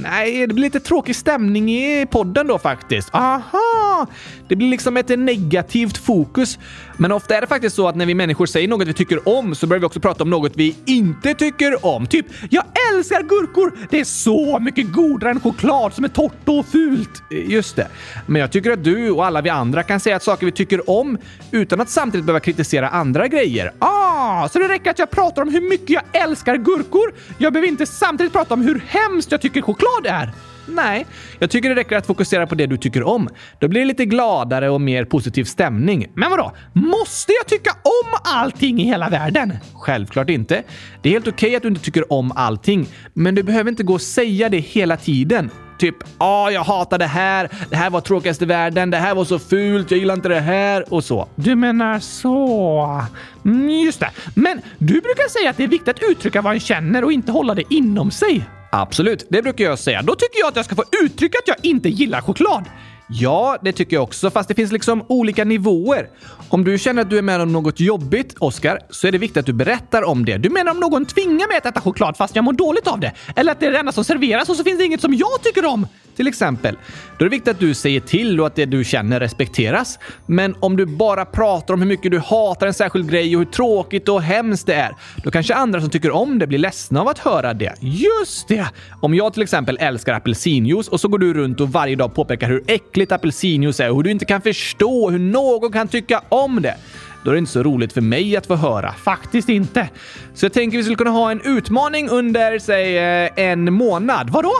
[0.00, 3.08] Nej, det blir lite tråkig stämning i podden då faktiskt.
[3.12, 4.06] Aha!
[4.48, 6.58] Det blir liksom ett negativt fokus.
[6.96, 9.54] Men ofta är det faktiskt så att när vi människor säger något vi tycker om
[9.54, 12.06] så börjar vi också prata om något vi inte tycker om.
[12.06, 13.72] Typ, jag älskar gurkor!
[13.90, 17.22] Det är så mycket godare än choklad som är torrt och fult.
[17.30, 17.88] Just det.
[18.26, 20.90] Men jag tycker att du och alla vi andra kan säga att saker vi tycker
[20.90, 21.18] om
[21.50, 23.72] utan att samtidigt behöva kritisera andra grejer.
[23.78, 23.97] Ah,
[24.46, 27.14] så det räcker att jag pratar om hur mycket jag älskar gurkor.
[27.38, 30.32] Jag behöver inte samtidigt prata om hur hemskt jag tycker choklad är.
[30.68, 31.06] Nej,
[31.38, 33.28] jag tycker det räcker att fokusera på det du tycker om.
[33.58, 36.06] Då blir det lite gladare och mer positiv stämning.
[36.14, 36.52] Men vadå?
[36.72, 39.56] Måste jag tycka om allting i hela världen?
[39.74, 40.62] Självklart inte.
[41.02, 43.82] Det är helt okej okay att du inte tycker om allting, men du behöver inte
[43.82, 45.50] gå och säga det hela tiden.
[45.78, 47.48] Typ “Åh, jag hatar det här.
[47.70, 48.90] Det här var tråkigast i världen.
[48.90, 49.90] Det här var så fult.
[49.90, 51.28] Jag gillar inte det här” och så.
[51.34, 53.02] Du menar så?
[53.44, 54.10] Mm, just det.
[54.34, 57.32] Men du brukar säga att det är viktigt att uttrycka vad en känner och inte
[57.32, 58.48] hålla det inom sig.
[58.70, 60.02] Absolut, det brukar jag säga.
[60.02, 62.64] Då tycker jag att jag ska få uttrycka att jag inte gillar choklad.
[63.10, 66.08] Ja, det tycker jag också, fast det finns liksom olika nivåer.
[66.48, 69.36] Om du känner att du är med om något jobbigt, Oskar, så är det viktigt
[69.36, 70.36] att du berättar om det.
[70.36, 73.12] Du menar om någon tvingar mig att äta choklad fast jag mår dåligt av det?
[73.36, 75.42] Eller att det är det enda som serveras och så finns det inget som jag
[75.42, 75.86] tycker om?
[76.16, 76.76] Till exempel.
[77.18, 79.98] Då är det viktigt att du säger till och att det du känner respekteras.
[80.26, 83.50] Men om du bara pratar om hur mycket du hatar en särskild grej och hur
[83.50, 87.08] tråkigt och hemskt det är, då kanske andra som tycker om det blir ledsna av
[87.08, 87.74] att höra det.
[87.80, 88.66] Just det!
[89.00, 92.48] Om jag till exempel älskar apelsinjuice och så går du runt och varje dag påpekar
[92.48, 96.62] hur äckligt apelsinjuice är och hur du inte kan förstå hur någon kan tycka om
[96.62, 96.74] det
[97.22, 98.92] då är det inte så roligt för mig att få höra.
[98.92, 99.88] Faktiskt inte.
[100.34, 104.30] Så jag tänker vi skulle kunna ha en utmaning under, säg, eh, en månad.
[104.30, 104.52] Vadå?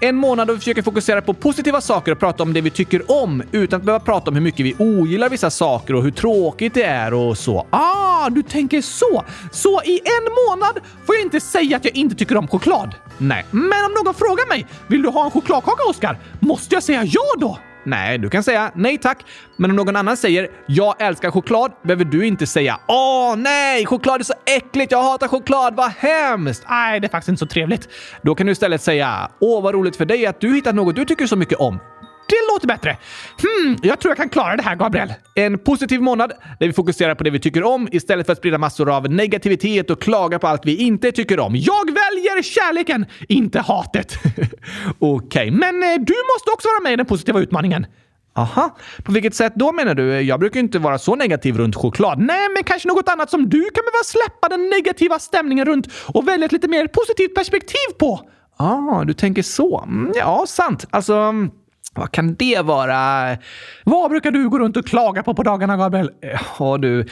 [0.00, 3.22] En månad då vi försöker fokusera på positiva saker och prata om det vi tycker
[3.22, 6.74] om utan att behöva prata om hur mycket vi ogillar vissa saker och hur tråkigt
[6.74, 7.66] det är och så.
[7.70, 9.24] Ah, du tänker så!
[9.52, 12.94] Så i en månad får jag inte säga att jag inte tycker om choklad?
[13.18, 13.44] Nej.
[13.50, 16.18] Men om någon frågar mig, vill du ha en chokladkaka Oskar?
[16.40, 17.58] Måste jag säga ja då?
[17.84, 19.18] Nej, du kan säga nej tack.
[19.56, 24.20] Men om någon annan säger “Jag älskar choklad” behöver du inte säga “Åh nej, choklad
[24.20, 27.88] är så äckligt, jag hatar choklad, vad hemskt!” Nej, det är faktiskt inte så trevligt.
[28.22, 31.04] Då kan du istället säga “Åh, vad roligt för dig att du hittat något du
[31.04, 31.78] tycker så mycket om”
[32.30, 32.96] det låter bättre.
[33.42, 35.12] Hmm, jag tror jag kan klara det här, Gabriel.
[35.34, 38.58] En positiv månad där vi fokuserar på det vi tycker om istället för att sprida
[38.58, 41.56] massor av negativitet och klaga på allt vi inte tycker om.
[41.56, 44.18] Jag väljer kärleken, inte hatet.
[44.24, 44.48] Okej,
[44.98, 47.86] okay, men eh, du måste också vara med i den positiva utmaningen.
[48.34, 50.20] Aha, på vilket sätt då menar du?
[50.20, 52.18] Jag brukar inte vara så negativ runt choklad.
[52.18, 56.28] Nej, men kanske något annat som du kan behöva släppa den negativa stämningen runt och
[56.28, 58.20] välja ett lite mer positivt perspektiv på.
[58.56, 59.82] Ah, du tänker så.
[59.86, 60.86] Mm, ja, sant.
[60.90, 61.50] Alltså, mm,
[61.94, 63.36] vad kan det vara?
[63.84, 66.10] Vad brukar du gå runt och klaga på på dagarna, Gabriel?
[66.58, 67.06] Ja, du.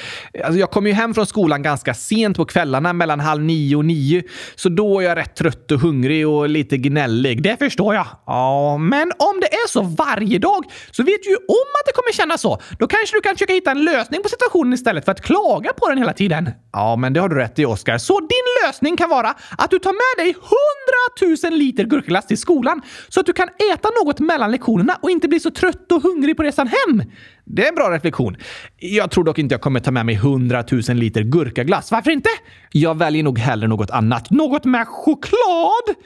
[0.44, 3.84] Alltså jag kommer ju hem från skolan ganska sent på kvällarna, mellan halv nio och
[3.84, 4.22] nio.
[4.54, 7.42] Så då är jag rätt trött och hungrig och lite gnällig.
[7.42, 8.06] Det förstår jag.
[8.26, 11.92] Ja, men om det är så varje dag så vet du ju om att det
[11.92, 12.60] kommer kännas så.
[12.78, 15.88] Då kanske du kan försöka hitta en lösning på situationen istället för att klaga på
[15.88, 16.50] den hela tiden.
[16.72, 17.98] Ja, men det har du rätt i, Oskar.
[17.98, 22.82] Så din lösning kan vara att du tar med dig hundratusen liter gurkaglass till skolan
[23.08, 26.02] så att du kan äta något mellan lektionerna lektionerna och inte bli så trött och
[26.02, 27.02] hungrig på resan hem.
[27.44, 28.36] Det är en bra reflektion.
[28.76, 31.90] Jag tror dock inte jag kommer ta med mig 100 000 liter gurkaglass.
[31.90, 32.28] Varför inte?
[32.72, 34.30] Jag väljer nog hellre något annat.
[34.30, 35.96] Något med choklad?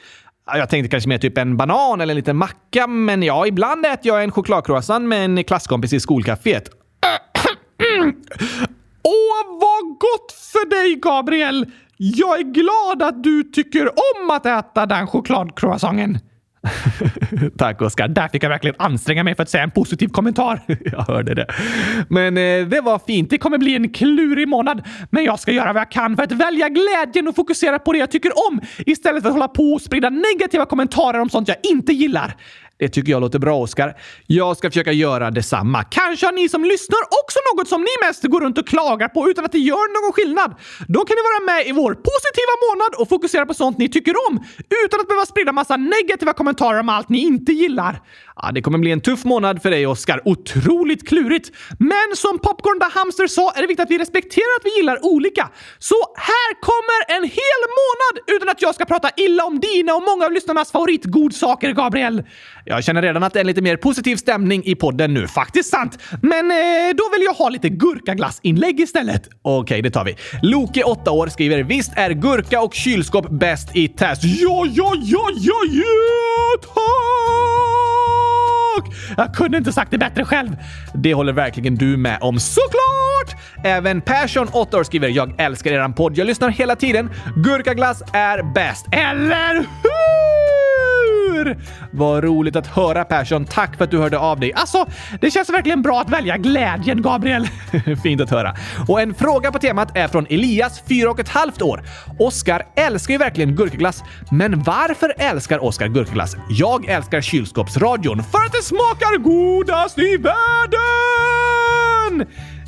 [0.45, 4.07] Jag tänkte kanske mer typ en banan eller en liten macka, men ja, ibland äter
[4.07, 6.69] jag en chokladcroissant med en klasskompis i skolcaféet.
[9.03, 11.65] Åh, vad gott för dig, Gabriel!
[11.97, 16.19] Jag är glad att du tycker om att äta den chokladcroissanten.
[17.57, 18.07] Tack Oskar.
[18.07, 20.59] Där fick jag verkligen anstränga mig för att säga en positiv kommentar.
[20.91, 21.47] jag hörde det.
[22.09, 23.29] Men eh, det var fint.
[23.29, 26.31] Det kommer bli en klurig månad, men jag ska göra vad jag kan för att
[26.31, 29.81] välja glädjen och fokusera på det jag tycker om istället för att hålla på och
[29.81, 32.35] sprida negativa kommentarer om sånt jag inte gillar.
[32.79, 33.97] Det tycker jag låter bra, Oskar.
[34.27, 35.83] Jag ska försöka göra detsamma.
[35.83, 39.29] Kanske har ni som lyssnar också något som ni mest går runt och klagar på
[39.29, 40.55] utan att det gör någon skillnad.
[40.87, 44.13] Då kan ni vara med i vår positiva månad och fokusera på sånt ni tycker
[44.29, 44.43] om
[44.85, 48.01] utan att behöva sprida massa negativa kommentarer om allt ni inte gillar.
[48.35, 50.21] Ja, det kommer bli en tuff månad för dig, Oskar.
[50.25, 51.51] Otroligt klurigt.
[51.79, 55.05] Men som Popcorn the Hamster sa är det viktigt att vi respekterar att vi gillar
[55.05, 55.49] olika.
[55.79, 60.03] Så här kommer en hel månad utan att jag ska prata illa om dina och
[60.03, 62.23] många av lyssnarnas favoritgodsaker, Gabriel.
[62.65, 65.27] Jag känner redan att det är en lite mer positiv stämning i podden nu.
[65.27, 65.97] Faktiskt sant.
[66.21, 69.29] Men eh, då vill jag ha lite gurkaglassinlägg istället.
[69.41, 70.15] Okej, okay, det tar vi.
[70.41, 75.29] Loke, 8 år, skriver “Visst är gurka och kylskåp bäst i test?” Ja, ja, ja,
[75.35, 75.83] ja, ja,
[76.61, 78.22] tack!
[79.17, 80.49] Jag kunde inte sagt det bättre själv.
[80.93, 83.41] Det håller verkligen du med om såklart!
[83.63, 86.17] Även Persson, 8 år, skriver “Jag älskar eran podd.
[86.17, 87.09] Jag lyssnar hela tiden.
[87.35, 88.85] Gurkaglass är bäst.
[88.91, 90.62] Eller hur?”
[91.45, 91.57] Hur?
[91.91, 93.45] Vad roligt att höra Persson.
[93.45, 94.53] Tack för att du hörde av dig.
[94.53, 94.85] Alltså,
[95.21, 97.47] det känns verkligen bra att välja glädjen, Gabriel.
[98.03, 98.55] Fint att höra.
[98.87, 101.83] Och en fråga på temat är från Elias, fyra och ett halvt år.
[102.19, 106.35] Oskar älskar ju verkligen gurkaglass, men varför älskar Oskar gurkaglass?
[106.49, 111.33] Jag älskar kylskåpsradion för att det smakar godast i världen!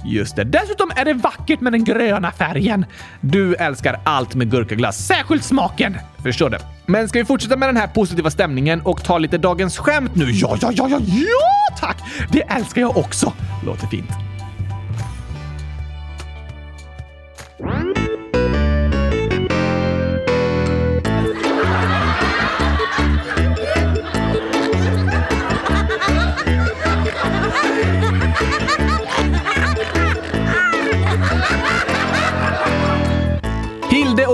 [0.06, 0.44] Just det.
[0.44, 2.86] Dessutom är det vackert med den gröna färgen.
[3.22, 5.98] Du älskar allt med gurkaglass, särskilt smaken.
[6.24, 6.60] Förstår det.
[6.86, 10.32] Men ska vi fortsätta med den här positiva stämningen och ta lite dagens skämt nu?
[10.32, 11.98] Ja, ja, ja, ja, ja, tack!
[12.32, 13.34] Det älskar jag också.
[13.66, 14.10] Låter fint.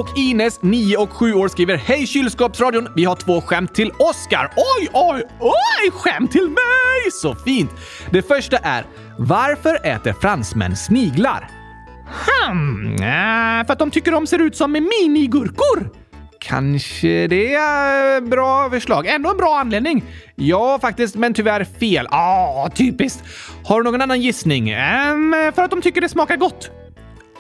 [0.02, 2.88] Och Ines, 9 och 7 år, skriver Hej kylskåpsradion!
[2.96, 4.54] Vi har två skämt till Oskar.
[4.56, 5.92] Oj, oj, oj!
[5.92, 7.12] Skämt till mig!
[7.12, 7.72] Så fint!
[8.12, 8.86] Det första är
[9.18, 11.50] Varför äter fransmän sniglar?
[12.08, 12.98] Hmm,
[13.66, 15.90] för att de tycker de ser ut som minigurkor.
[16.40, 19.08] Kanske det är bra förslag.
[19.08, 20.04] Ändå en bra anledning.
[20.36, 22.08] Ja, faktiskt, men tyvärr fel.
[22.12, 23.24] Ah, typiskt.
[23.66, 24.74] Har du någon annan gissning?
[24.74, 26.72] Um, för att de tycker det smakar gott.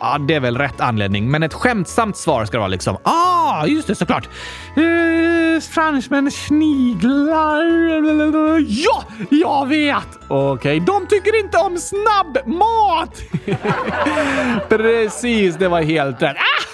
[0.04, 2.98] Ja, det är väl rätt anledning, men ett skämtsamt svar ska det vara liksom.
[3.04, 4.30] Ah, just det, såklart.
[4.78, 7.64] Uh, fransmän sniglar...
[8.60, 10.20] Ja, jag vet!
[10.28, 10.80] Okej, okay.
[10.80, 13.22] de tycker inte om snabbmat!
[14.70, 16.38] Precis, det var helt rätt.
[16.38, 16.72] Aha!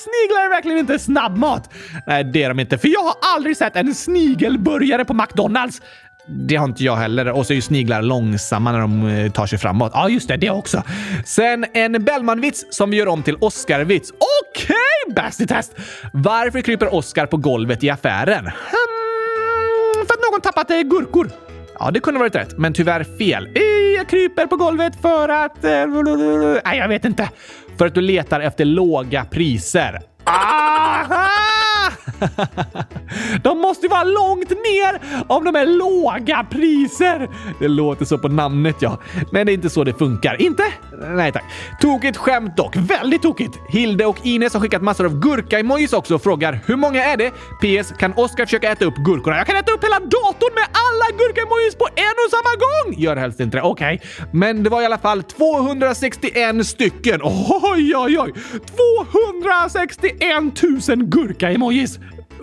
[0.00, 1.70] Sniglar är verkligen inte snabbmat!
[2.06, 5.80] Nej, det är de inte, för jag har aldrig sett en snigelburgare på McDonalds.
[6.26, 7.30] Det har inte jag heller.
[7.30, 9.92] Och så är ju sniglar långsamma när de eh, tar sig framåt.
[9.94, 10.36] Ja, just det.
[10.36, 10.82] Det också.
[11.24, 14.10] Sen en Bellman-vits som vi gör om till Oscar-vits.
[14.10, 15.74] Okej, okay, bäst i test!
[16.12, 18.44] Varför kryper Oscar på golvet i affären?
[18.44, 21.30] Hmm, för att någon tappat eh, gurkor.
[21.78, 23.46] Ja, det kunde varit rätt, men tyvärr fel.
[23.46, 23.62] Eh,
[23.96, 25.62] jag kryper på golvet för att...
[26.64, 27.28] Nej, jag vet inte.
[27.78, 30.00] För att du letar efter låga priser.
[30.24, 31.53] Aha!
[33.42, 37.28] de måste ju vara långt ner om de är låga priser.
[37.60, 38.98] Det låter så på namnet ja.
[39.32, 40.42] Men det är inte så det funkar.
[40.42, 40.62] Inte?
[41.14, 41.44] Nej tack.
[41.80, 42.76] Tokigt skämt dock.
[42.76, 43.58] Väldigt tokigt.
[43.68, 47.30] Hilde och Ines har skickat massor av gurka-emojis också och frågar hur många är det?
[47.30, 47.92] PS.
[47.98, 49.36] Kan Oskar försöka äta upp gurkorna?
[49.36, 53.02] Jag kan äta upp hela datorn med alla gurka-emojis på en och samma gång!
[53.02, 53.62] Gör helst inte det.
[53.62, 53.94] Okej.
[53.94, 54.28] Okay.
[54.32, 57.20] Men det var i alla fall 261 stycken.
[57.22, 58.32] Oj, oj, oj!
[59.40, 61.93] 261 000 gurka-emojis!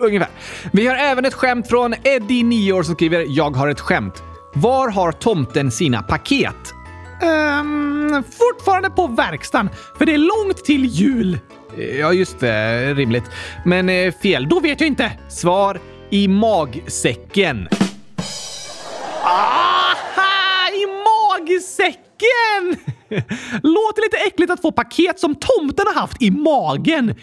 [0.02, 0.28] Ungefär.
[0.72, 4.22] Vi har även ett skämt från Eddie, 9 år, som skriver “Jag har ett skämt.
[4.54, 6.74] Var har tomten sina paket?”
[7.22, 11.38] um, Fortfarande på verkstaden, för det är långt till jul.
[12.00, 12.94] Ja, just det.
[12.94, 13.24] Rimligt.
[13.64, 14.48] Men eh, fel.
[14.48, 15.12] Då vet jag inte.
[15.28, 17.68] Svar i magsäcken.
[19.22, 19.96] Aha!
[20.72, 22.11] I magsäcken!
[23.62, 27.14] Låter lite äckligt att få paket som tomten har haft i magen.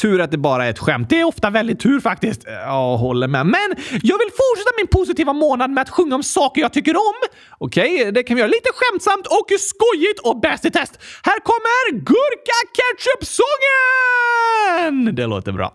[0.00, 1.10] Tur att det bara är ett skämt.
[1.10, 2.42] Det är ofta väldigt tur faktiskt.
[2.46, 3.46] Jag håller med.
[3.46, 7.14] Men jag vill fortsätta min positiva månad med att sjunga om saker jag tycker om.
[7.58, 10.98] Okej, okay, det kan vi göra lite skämtsamt och skojigt och bäst i test.
[11.22, 15.14] Här kommer Gurka Ketchup-sången!
[15.14, 15.74] Det låter bra.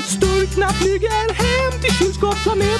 [0.00, 2.70] helt sturkna flyger hem till kylskåpsplaneten.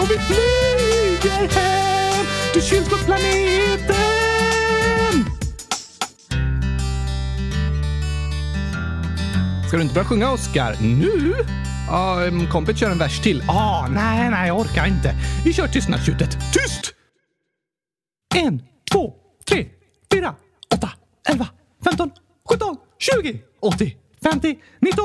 [0.00, 3.96] Och vi flyger hem till kylskåpsplaneten.
[9.68, 10.76] Ska du inte börja sjunga, Oskar?
[10.80, 11.34] Nu?
[11.88, 12.18] Ja,
[12.50, 13.42] kompet kör en vers till.
[13.48, 15.14] Ah, nej, nej, jag orkar inte.
[15.44, 16.30] Vi kör tystnadstjutet.
[16.52, 16.94] Tyst!
[18.34, 19.14] En, två,
[19.48, 19.66] tre,
[20.12, 20.34] fyra,
[20.74, 20.90] åtta,
[21.28, 21.48] elva,
[21.84, 22.10] femton,
[22.48, 25.04] sjutton, tjugo, åttio, 50, 19.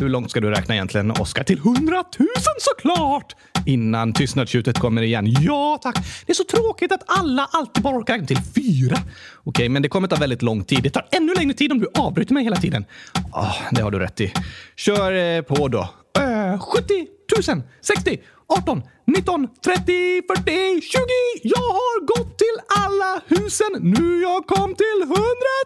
[0.00, 1.44] Hur långt ska du räkna egentligen, Oskar?
[1.44, 3.36] Till 100 000 såklart!
[3.66, 5.26] Innan tystnadstjutet kommer igen.
[5.40, 5.96] Ja, tack.
[6.26, 8.96] Det är så tråkigt att alla alltid bara orkar räkna till fyra.
[9.44, 10.82] Okej, men det kommer ta väldigt lång tid.
[10.82, 12.84] Det tar ännu längre tid om du avbryter mig hela tiden.
[13.32, 14.32] Oh, det har du rätt i.
[14.76, 15.88] Kör eh, på då.
[16.18, 17.06] Uh, 70
[17.48, 21.00] 000, 60, 18, 19, 30, 40, 20.
[21.42, 23.72] Jag har gått till alla husen.
[23.94, 25.16] Nu jag kom till 100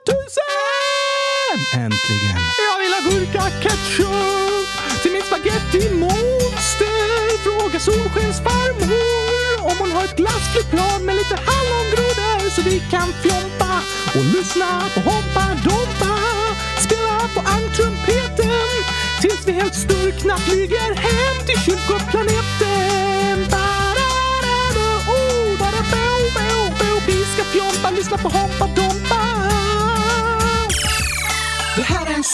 [0.08, 0.24] 000!
[1.84, 2.40] Äntligen!
[2.68, 4.68] Jag vill ha gurka ketchup
[5.02, 7.08] till min spaghetti monster.
[7.44, 9.18] Fråga Solskens farmor
[9.70, 13.72] om hon har ett glassflygplan med lite hallongrodor så vi kan fjompa
[14.16, 16.14] och lyssna på Hoppa Dompa.
[16.86, 18.78] Spela på ankrumpeten
[19.20, 22.57] tills vi helt sturkna flyger hem till kyrkoplaneten.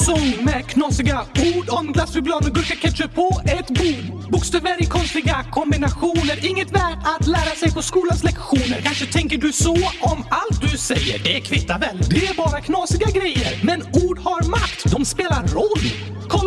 [0.04, 1.20] Sång med knasiga
[1.56, 4.30] ord om glass, choklad och gurka, ketchup på ett bord.
[4.30, 8.80] Bokstäver i konstiga kombinationer, inget värt att lära sig på skolans lektioner.
[8.82, 11.98] Kanske tänker du så om allt du säger, det kvittar väl?
[12.10, 13.60] Det är bara knasiga grejer.
[13.62, 16.13] Men ord har makt, de spelar roll.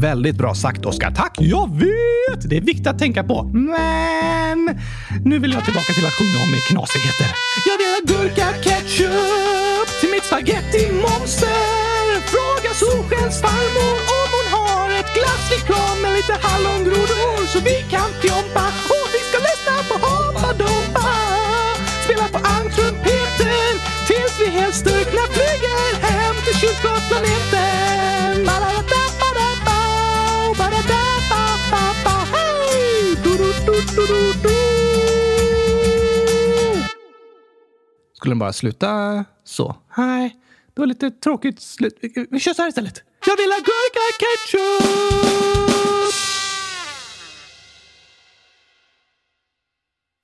[0.00, 1.10] Väldigt bra sagt, Oskar.
[1.10, 1.34] Tack!
[1.38, 2.50] Jag vet!
[2.50, 3.36] Det är viktigt att tänka på.
[3.44, 4.58] Men
[5.24, 7.28] nu vill jag tillbaka till att sjunga om knasigheter.
[7.68, 12.00] Jag vill ha gurka ketchup till mitt spaghetti-monster.
[12.32, 18.64] Fråga Solskens farmor om hon har ett glasslikör med lite hallongrodor så vi kan fjompa
[18.94, 21.08] och vi ska lyssna på Hoppa Dompa.
[22.04, 23.72] Spela på ankrumpeten
[24.08, 27.59] tills vi helt styrkna flyger hem till kylskåpsplaneten.
[38.20, 39.76] Skulle den bara sluta så?
[39.96, 40.36] Nej,
[40.74, 41.98] det var lite tråkigt slut.
[42.30, 43.02] Vi kör så här istället.
[43.26, 45.50] Jag vill ha gurka ketchup!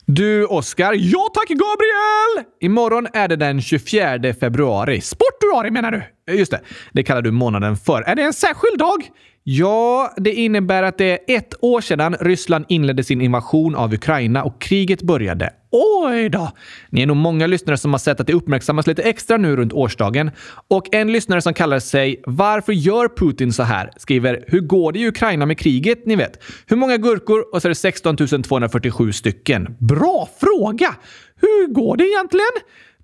[0.06, 0.92] Du, Oskar.
[0.98, 2.52] Ja tack, Gabriel!
[2.60, 5.00] Imorgon är det den 24 februari.
[5.00, 5.90] Sportuari menar
[6.26, 6.32] du?
[6.34, 6.60] Just det,
[6.92, 8.02] det kallar du månaden för.
[8.02, 9.10] Är det en särskild dag?
[9.48, 14.42] Ja, det innebär att det är ett år sedan Ryssland inledde sin invasion av Ukraina
[14.42, 15.50] och kriget började.
[15.70, 16.50] Oj då!
[16.90, 19.72] Ni är nog många lyssnare som har sett att det uppmärksammas lite extra nu runt
[19.72, 20.30] årsdagen.
[20.68, 24.98] Och en lyssnare som kallar sig “Varför gör Putin så här?” skriver “Hur går det
[24.98, 26.42] i Ukraina med kriget?” Ni vet.
[26.66, 27.54] Hur många gurkor?
[27.54, 29.76] Och så är det 16 247 stycken.
[29.78, 30.94] Bra fråga!
[31.40, 32.52] Hur går det egentligen?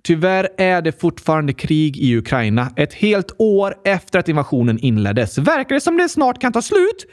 [0.04, 5.38] Tyvärr är det fortfarande krig i Ukraina, ett helt år efter att invasionen inleddes.
[5.38, 7.06] Verkar det som det snart kan ta slut?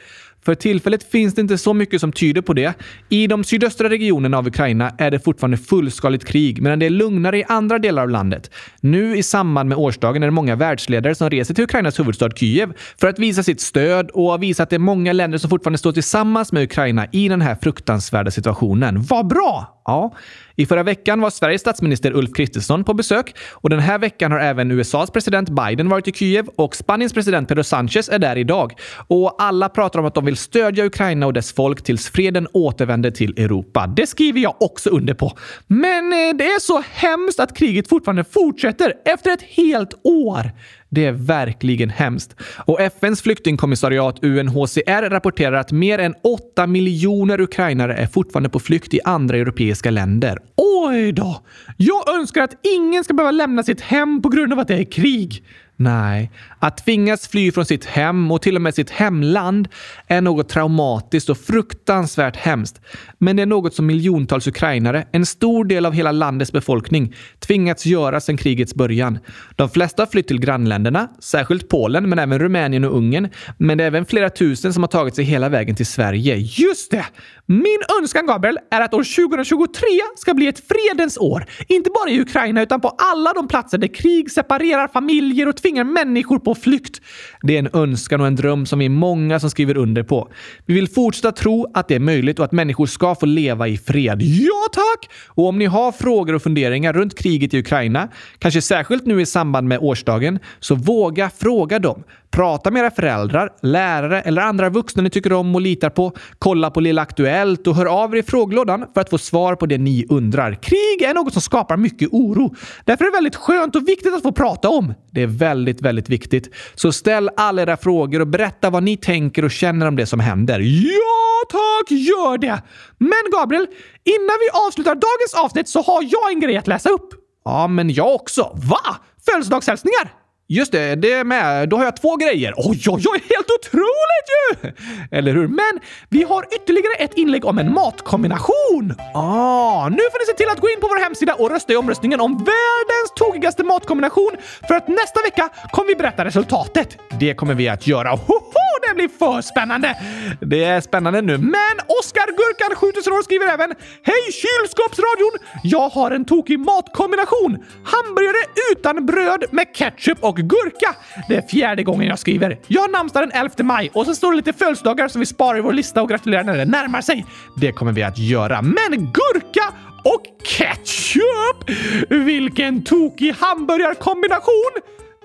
[0.44, 2.74] För tillfället finns det inte så mycket som tyder på det.
[3.08, 7.38] I de sydöstra regionerna av Ukraina är det fortfarande fullskaligt krig, medan det är lugnare
[7.38, 8.50] i andra delar av landet.
[8.80, 12.72] Nu i samband med årsdagen är det många världsledare som reser till Ukrainas huvudstad Kiev
[13.00, 15.92] för att visa sitt stöd och visa att det är många länder som fortfarande står
[15.92, 19.02] tillsammans med Ukraina i den här fruktansvärda situationen.
[19.02, 19.76] Vad bra!
[19.84, 20.14] Ja,
[20.56, 24.38] i förra veckan var Sveriges statsminister Ulf Kristersson på besök och den här veckan har
[24.38, 28.72] även USAs president Biden varit i Kiev och Spaniens president Pedro Sanchez är där idag.
[29.06, 32.48] Och alla pratar om att de vill vill stödja Ukraina och dess folk tills freden
[32.52, 33.86] återvänder till Europa.
[33.86, 35.38] Det skriver jag också under på.
[35.66, 40.50] Men eh, det är så hemskt att kriget fortfarande fortsätter efter ett helt år.
[40.88, 42.36] Det är verkligen hemskt.
[42.66, 48.94] Och FNs flyktingkommissariat UNHCR rapporterar att mer än 8 miljoner ukrainare är fortfarande på flykt
[48.94, 50.38] i andra europeiska länder.
[50.56, 51.42] Oj då!
[51.76, 54.84] Jag önskar att ingen ska behöva lämna sitt hem på grund av att det är
[54.84, 55.44] krig.
[55.82, 59.68] Nej, att tvingas fly från sitt hem och till och med sitt hemland
[60.06, 62.80] är något traumatiskt och fruktansvärt hemskt.
[63.18, 67.86] Men det är något som miljontals ukrainare, en stor del av hela landets befolkning, tvingats
[67.86, 69.18] göra sedan krigets början.
[69.56, 73.28] De flesta har flytt till grannländerna, särskilt Polen, men även Rumänien och Ungern.
[73.58, 76.36] Men det är även flera tusen som har tagit sig hela vägen till Sverige.
[76.36, 77.06] Just det!
[77.46, 79.84] Min önskan, Gabriel, är att år 2023
[80.16, 81.46] ska bli ett fredens år.
[81.68, 85.69] Inte bara i Ukraina, utan på alla de platser där krig separerar familjer och tvingar
[85.70, 87.00] tvingar människor på flykt.
[87.42, 90.28] Det är en önskan och en dröm som vi är många som skriver under på.
[90.66, 93.78] Vi vill fortsätta tro att det är möjligt och att människor ska få leva i
[93.78, 94.22] fred.
[94.22, 95.10] Ja, tack!
[95.28, 99.26] Och om ni har frågor och funderingar runt kriget i Ukraina, kanske särskilt nu i
[99.26, 102.04] samband med årsdagen, så våga fråga dem.
[102.30, 106.12] Prata med era föräldrar, lärare eller andra vuxna ni tycker om och litar på.
[106.38, 109.66] Kolla på Lilla Aktuellt och hör av er i frågelådan för att få svar på
[109.66, 110.54] det ni undrar.
[110.54, 112.54] Krig är något som skapar mycket oro.
[112.84, 114.94] Därför är det väldigt skönt och viktigt att få prata om.
[115.10, 116.54] Det är väldigt, väldigt väldigt viktigt.
[116.74, 120.20] Så ställ alla era frågor och berätta vad ni tänker och känner om det som
[120.20, 120.60] händer.
[120.60, 121.90] Ja, tack!
[121.90, 122.62] Gör det!
[122.98, 123.66] Men Gabriel,
[124.04, 127.08] innan vi avslutar dagens avsnitt så har jag en grej att läsa upp.
[127.44, 128.42] Ja, men jag också.
[128.42, 128.96] Va?
[129.26, 130.12] Födelsedagshälsningar?
[130.48, 131.68] Just det, det med.
[131.68, 132.54] Då har jag två grejer.
[132.56, 134.72] Oj, oj, oj, helt otroligt ju!
[135.18, 135.48] Eller hur?
[135.48, 138.94] Men vi har ytterligare ett inlägg om en matkombination.
[139.14, 141.76] Ah, nu får ni se till att gå in på vår hemsida och rösta i
[141.76, 142.89] omröstningen om världens
[143.24, 144.32] tokigaste matkombination
[144.68, 146.98] för att nästa vecka kommer vi berätta resultatet.
[147.20, 148.10] Det kommer vi att göra.
[148.10, 148.59] Hoho,
[149.00, 149.96] bli för spännande!
[150.40, 155.34] Det är spännande nu, men Oskar Gurkan 7000 år skriver även Hej kylskåpsradion!
[155.62, 157.58] Jag har en tokig matkombination.
[157.84, 160.94] Hamburgare utan bröd med ketchup och gurka.
[161.28, 162.58] Det är fjärde gången jag skriver.
[162.66, 165.58] Jag har namnsdag den 11 maj och så står det lite födelsedagar som vi sparar
[165.58, 167.26] i vår lista och gratulerar när det närmar sig.
[167.56, 168.62] Det kommer vi att göra.
[168.62, 169.74] Men gurka
[170.04, 171.70] och ketchup!
[172.08, 174.72] Vilken tokig hamburgarkombination!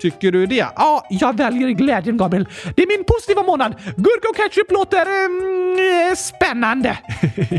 [0.00, 0.66] Tycker du det?
[0.76, 2.48] Ja, jag väljer glädjen, Gabriel.
[2.76, 3.74] Det är min positiva månad.
[3.96, 6.98] Gurka och ketchup låter mm, spännande.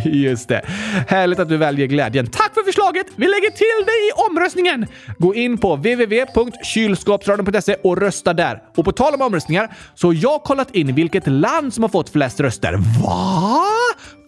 [0.06, 0.62] Just det.
[1.08, 2.28] Härligt att du väljer glädjen.
[2.28, 3.08] Tack för förslaget!
[3.16, 4.88] Vi lägger till dig i omröstningen.
[5.18, 8.64] Gå in på www.kylskapsradion.se och rösta där.
[8.76, 12.10] Och på tal om omröstningar så har jag kollat in vilket land som har fått
[12.10, 12.74] flest röster.
[13.04, 13.62] Va?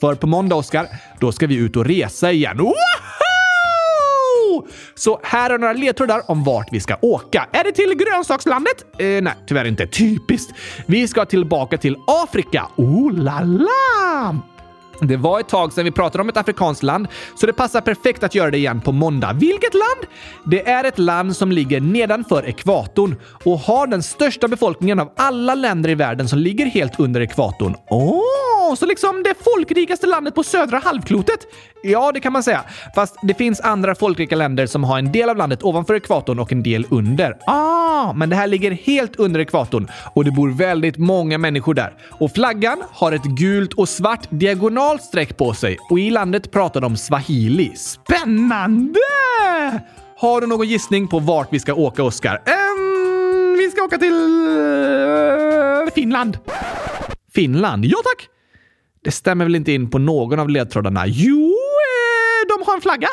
[0.01, 0.87] För på måndag, Oskar,
[1.19, 2.59] då ska vi ut och resa igen.
[4.95, 7.47] Så här är några ledtrådar om vart vi ska åka.
[7.51, 8.85] Är det till grönsakslandet?
[8.97, 9.87] Eh, nej, tyvärr inte.
[9.87, 10.53] Typiskt.
[10.85, 12.67] Vi ska tillbaka till Afrika.
[12.75, 14.35] Oh la la!
[15.01, 18.23] Det var ett tag sedan vi pratade om ett afrikanskt land, så det passar perfekt
[18.23, 19.33] att göra det igen på måndag.
[19.33, 20.13] Vilket land?
[20.45, 25.55] Det är ett land som ligger nedanför ekvatorn och har den största befolkningen av alla
[25.55, 27.75] länder i världen som ligger helt under ekvatorn.
[27.89, 28.21] Åh,
[28.75, 31.39] så liksom det folkrikaste landet på södra halvklotet?
[31.83, 32.63] Ja, det kan man säga.
[32.95, 36.51] Fast det finns andra folkrika länder som har en del av landet ovanför ekvatorn och
[36.51, 37.37] en del under.
[37.47, 41.93] Ah, men det här ligger helt under ekvatorn och det bor väldigt många människor där.
[42.11, 46.81] Och flaggan har ett gult och svart diagonalt streck på sig och i landet pratar
[46.81, 47.75] de swahili.
[47.75, 48.99] Spännande!
[50.17, 52.35] Har du någon gissning på vart vi ska åka, Oskar?
[52.35, 54.13] Um, vi ska åka till
[54.57, 56.37] eh, Finland.
[57.33, 57.85] Finland?
[57.85, 58.29] Ja, tack!
[59.09, 61.03] Det stämmer väl inte in på någon av ledtrådarna?
[61.07, 63.07] Jo, eh, de har en flagga.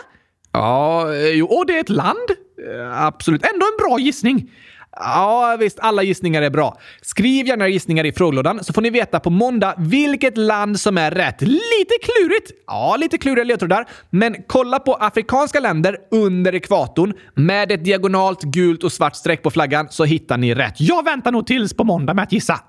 [0.52, 2.30] Ja, eh, jo, och det är ett land.
[2.68, 3.42] Eh, absolut.
[3.42, 4.50] Ändå en bra gissning.
[4.98, 5.78] Ja, visst.
[5.80, 6.78] Alla gissningar är bra.
[7.02, 11.10] Skriv gärna gissningar i frågelådan så får ni veta på måndag vilket land som är
[11.10, 11.40] rätt.
[11.40, 12.50] Lite klurigt.
[12.66, 13.88] Ja, lite kluriga ledtrådar.
[14.10, 19.50] Men kolla på afrikanska länder under ekvatorn med ett diagonalt gult och svart streck på
[19.50, 20.74] flaggan så hittar ni rätt.
[20.80, 22.60] Jag väntar nog tills på måndag med att gissa.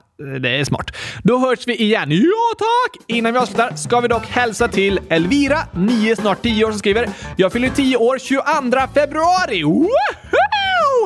[0.42, 0.96] Det är smart.
[1.24, 2.12] Då hörs vi igen.
[2.12, 3.04] Ja, tack!
[3.08, 7.10] Innan vi avslutar ska vi dock hälsa till Elvira, 9, snart 10 år, som skriver
[7.36, 9.64] “Jag fyller 10 år 22 februari”.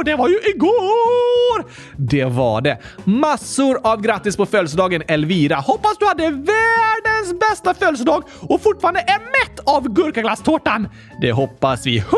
[0.04, 1.66] Det var ju igår!
[1.98, 2.78] Det var det.
[3.04, 5.56] Massor av grattis på födelsedagen Elvira.
[5.56, 10.88] Hoppas du hade världens bästa födelsedag och fortfarande är mätt av gurkaglasstårtan.
[11.22, 11.98] Det hoppas vi.
[11.98, 12.12] 100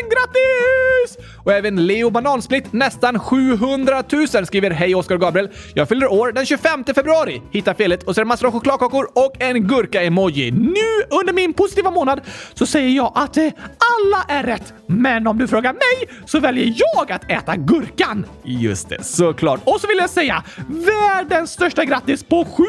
[0.00, 1.26] 000 grattis!
[1.44, 5.48] Och även Leo Banansplitt, nästan 700 000, skriver Hej Oskar och Gabriel.
[5.74, 7.42] Jag fyller år den 25 februari.
[7.50, 10.50] Hitta felet och så är det massor av chokladkakor och en gurka-emoji.
[10.50, 12.20] Nu under min positiva månad
[12.54, 14.72] så säger jag att eh, alla är rätt.
[14.86, 18.26] Men om du frågar mig så väljer jag att äta gurkan.
[18.44, 19.60] Just det, såklart.
[19.64, 22.66] Och så vill jag säga världens största grattis på 700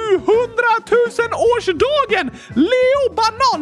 [0.91, 0.99] 000
[1.57, 2.31] årsdagen!
[2.55, 3.15] Leo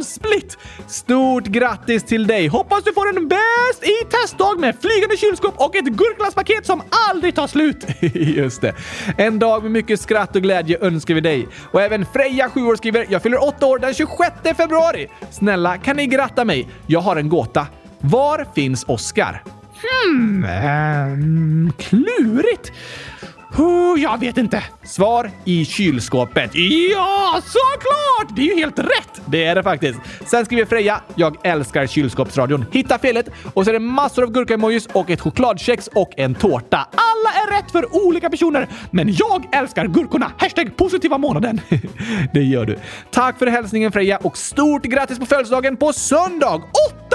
[0.07, 0.57] Split!
[0.87, 2.47] Stort grattis till dig!
[2.47, 7.35] Hoppas du får en bäst i testdag med flygande kylskåp och ett gurkglasspaket som aldrig
[7.35, 7.85] tar slut.
[8.13, 8.73] Just det.
[9.17, 11.47] En dag med mycket skratt och glädje önskar vi dig.
[11.71, 15.07] Och även Freja, 7 år, skriver “Jag fyller 8 år den 26 februari.
[15.31, 16.67] Snälla, kan ni gratta mig?
[16.87, 17.67] Jag har en gåta.
[17.99, 19.43] Var finns Oskar?”
[19.81, 22.71] Hmm, um, klurigt.
[23.57, 24.63] Oh, jag vet inte.
[24.83, 26.51] Svar i kylskåpet.
[26.91, 28.35] Ja, såklart!
[28.35, 29.21] Det är ju helt rätt!
[29.25, 29.99] Det är det faktiskt.
[30.25, 32.65] Sen skriver Freja, jag älskar kylskåpsradion.
[32.71, 36.77] Hitta felet och så är det massor av gurka-emojis och ett chokladkex och en tårta.
[36.77, 40.31] Alla är rätt för olika personer, men jag älskar gurkorna.
[40.37, 41.61] Hashtag positiva månaden.
[42.33, 42.79] det gör du.
[43.11, 46.55] Tack för hälsningen Freja och stort grattis på födelsedagen på söndag!
[46.55, 47.06] Åtta år!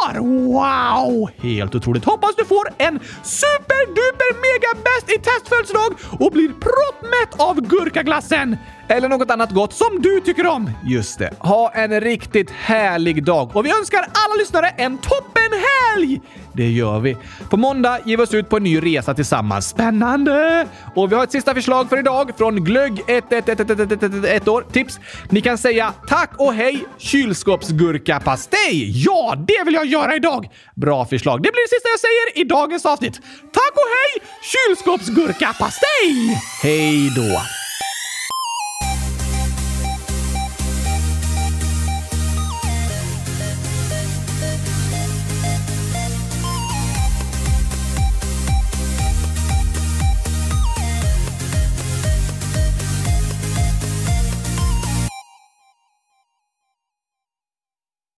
[0.00, 0.20] Kvar!
[0.20, 1.30] Wow!
[1.42, 2.04] Helt otroligt.
[2.04, 8.56] Hoppas du får en superduper mega bäst i testfödelsedag och blir proppmätt av gurkaglassen!
[8.88, 10.70] Eller något annat gott som du tycker om.
[10.84, 11.34] Just det.
[11.38, 16.20] Ha en riktigt härlig dag och vi önskar alla lyssnare en toppenhelg!
[16.60, 17.16] Det gör vi.
[17.50, 19.68] På måndag ger vi oss ut på en ny resa tillsammans.
[19.68, 20.66] Spännande!
[20.94, 23.32] Och vi har ett sista förslag för idag från Glögg 1
[24.48, 24.72] år.
[24.72, 25.00] Tips!
[25.28, 29.04] Ni kan säga tack och hej kylskåpsgurkapastej.
[29.04, 30.48] Ja, det vill jag göra idag!
[30.74, 31.42] Bra förslag.
[31.42, 33.20] Det blir det sista jag säger i dagens avsnitt.
[33.52, 36.40] Tack och hej kylskåpsgurkapastej!
[36.62, 37.40] Hej då!